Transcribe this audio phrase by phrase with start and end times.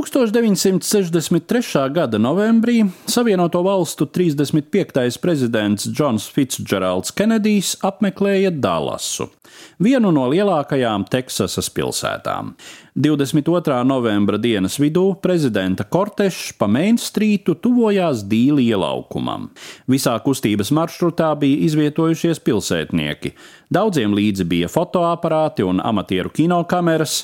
[0.00, 1.88] 1963.
[1.92, 5.18] gada novembrī Savienoto Valstu 35.
[5.20, 9.28] prezidents Džons Fitzgeralds Kenedijs apmeklēja Dallasu,
[9.76, 12.54] vienu no lielākajām Teksasas pilsētām.
[13.00, 13.84] 22.
[13.84, 19.46] novembra dienas vidū prezidenta kortešs pa Main Streetu tuvojās Dīli ielaukumam.
[19.88, 23.32] Visā kustības maršrutā bija izvietojušies pilsētnieki.
[23.72, 27.22] Daudziem līdzi bija fotoaparāti un amatieru kinokameras.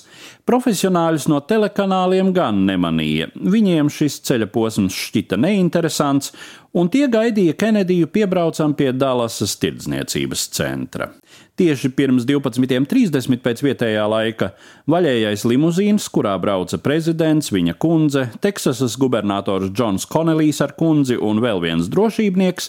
[0.48, 3.28] Profesionāļus no telekanāliem gan nemanīja.
[3.36, 6.32] Viņiem šis ceļa posms šķita neinteresants,
[6.72, 11.10] un tie gaidīja Kenediju piebraucam pie Dallasas tirdzniecības centra.
[11.56, 14.50] Tieši pirms 12.30 pēc vietējā laika.
[14.92, 21.62] Vaļējais limuzīns, kurā brauca prezidents, viņa kundze, Teksasas gubernators Džons Konelijs ar kundzi un vēl
[21.64, 22.68] viens drošībnieks,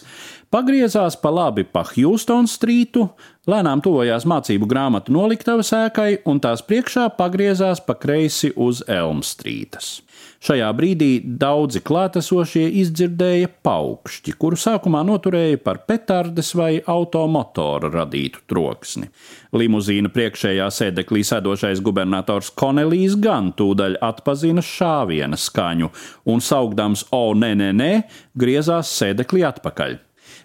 [0.54, 3.06] pagriezās pa labi pa Houston strītu,
[3.48, 9.98] lēnām tuvojās mācību grāmatu noliktavas ēkai un tās priekšā pagriezās pa kreisi uz Elm strītas.
[10.38, 19.10] Šajā brīdī daudzi klātesošie izdzirdēja paukšķi, kuru sākumā noturēja par petardes vai automotora radītu troksni.
[19.58, 25.90] Limuzīna priekšējā sēdeklī sēdošais gubernators Konelijs gan tūdaļ atpazina šāviena skaņu
[26.30, 27.94] un saugdams O, nē, nē, nē,
[28.38, 30.04] griezās sēdeklī atpakaļ.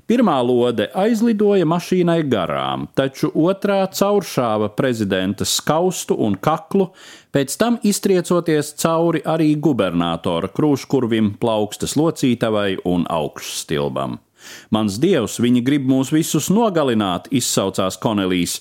[0.10, 6.90] Pirmā lode aizlidoja mašīnai garām, taču otrā cauršāva prezidenta skaustu un kaklu,
[7.34, 14.20] pēc tam iztriecoties cauri arī gubernatora krūškurvim, plaukstas locītavai un augšstilbam.
[14.74, 18.60] Mans dievs, viņi grib mūs visus nogalināt, izsaucās Konelijs.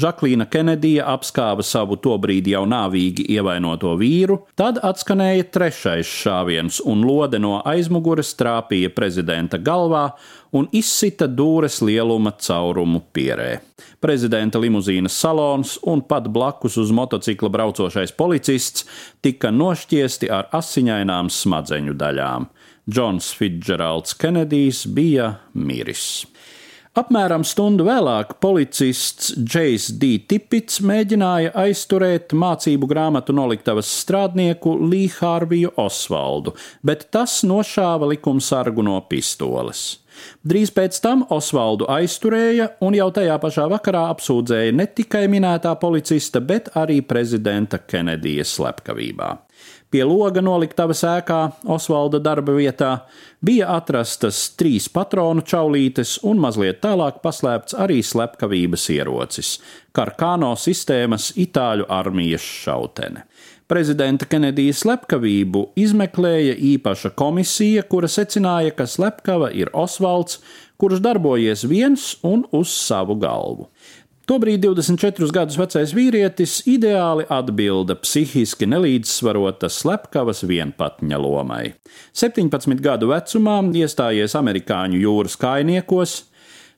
[0.00, 7.38] Žaklīna Kenedija apskāva savu tobrīd jau nāvīgi ievainoto vīru, tad atskanēja trešais šāviens, un lode
[7.42, 10.08] no aizmugures trāpīja prezidenta galvā
[10.54, 13.58] un izsita dūres lieluma caurumu pierē.
[14.04, 18.86] Prezidenta limuzīnas salons un pat blakus uz motocikla braucošais policists
[19.24, 22.50] tika nošķiesti ar asiņainām smadzeņu daļām.
[22.90, 26.26] Džons Fitzgeralds Kenedijs bija miris.
[26.94, 30.12] Apmēram stundu vēlāk policists Džejs D.
[30.30, 36.54] Tipits mēģināja aizturēt mācību grāmatu noliktavas strādnieku Lī Hārviju Osvaldu,
[36.86, 40.03] bet tas nošāva likumsargu no pistoles.
[40.44, 46.40] Drīz pēc tam Osvaldu aizturēja un jau tajā pašā vakarā apsūdzēja ne tikai minētā policista,
[46.40, 49.30] bet arī prezidenta Kenedija slepkavībā.
[49.94, 51.38] Pie loga noliktavas ēkā,
[51.70, 53.04] Osvalda darba vietā,
[53.38, 59.52] bija atrastas trīs patronu čaulītes un mazliet tālāk paslēpts arī slepkavības ierocis-
[59.96, 63.22] Karkāno sistēmas Itāļu armijas šautene.
[63.64, 70.42] Prezidenta Kenedija slepkavību izmeklēja īpaša komisija, kura secināja, ka slepkava ir Osvalds,
[70.76, 73.70] kurš darbojies viens un uz savu galvu.
[74.28, 81.74] Tobrīd 24 gadus vecais vīrietis ideāli atbilda psihiski nelīdzsvarota slepkavas vienpatņa lomai.
[82.16, 86.22] 17 gadu vecumā iestājies amerikāņu jūras kainiekos,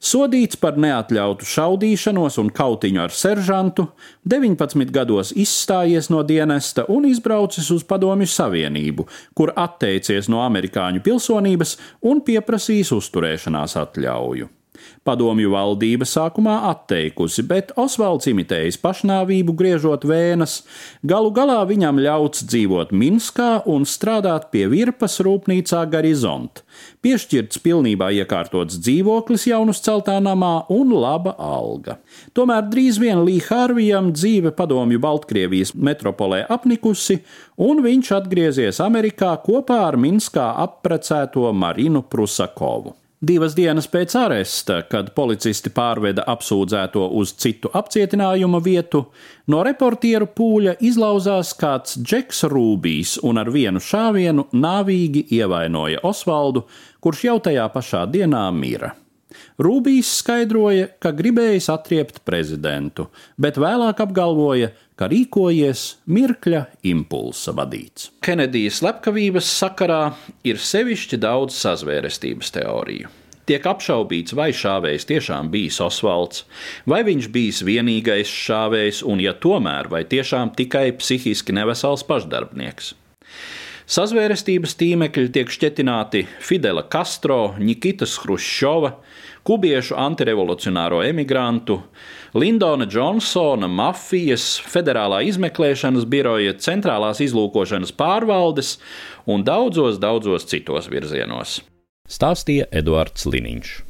[0.03, 3.89] sodīts par neatļautu šaudīšanos un kautiņu ar seržantu,
[4.29, 11.77] 19 gados izstājies no dienesta un izbraucis uz Padomju Savienību, kur atteicies no amerikāņu pilsonības
[12.07, 14.51] un pieprasījis uzturēšanās atļauju.
[15.07, 20.61] Padomju valdība sākumā atteikusi, bet Osvalds imitējis pašnāvību, griežot vēnas,
[21.07, 26.65] galu galā viņam ļauts dzīvot Minskā un strādāt pie virpas rūpnīcā Garizont,
[27.07, 31.99] piešķirts pilnībā iekārtots dzīvoklis jaunus celtā namā un laba alga.
[32.35, 37.21] Tomēr drīz vien Lī Hārvijam dzīve padomju Baltkrievijas metropolē apnikusi,
[37.63, 42.97] un viņš atgriezies Amerikā kopā ar Minskā apprecēto Marinu Prusakovu.
[43.25, 49.07] Divas dienas pēc aresta, kad policisti pārveda apsūdzēto uz citu apcietinājuma vietu,
[49.49, 56.67] no reportieru pūļa izlauzās kāds Džeks Rūbijs un ar vienu šāvienu nāvīgi ievainoja Osvaldu,
[57.01, 58.93] kurš jau tajā pašā dienā mira.
[59.61, 63.09] Rūbijs skaidroja, ka gribējis atriept prezidentu,
[63.41, 68.11] bet vēlāk apgalvoja, ka rīkojies mirkļa impulsa vadīts.
[68.25, 70.03] Kenedijas slepkavības sakarā
[70.47, 73.13] ir sevišķi daudz sazvērestības teoriju.
[73.47, 76.43] Tiek apšaubīts, vai šāvējs tiešām bijis Osvalds,
[76.91, 82.95] vai viņš bijis vienīgais šāvējs, un, ja tomēr, vai tiešām tikai psihiski nevesels pašdarbnieks.
[83.87, 88.97] Sazvērestības tīmekļi tiek šķetināti Fidela Castro, Nikitas Hruščova,
[89.47, 91.79] kubiešu antirevolucionāro emigrantu,
[92.35, 98.75] Lindona Džonsona, mafijas, federālā izmeklēšanas biroja, centrālās izlūkošanas pārvaldes
[99.31, 101.61] un daudzos, daudzos citos virzienos.
[102.11, 103.86] Stāstīja Eduards Liniņš.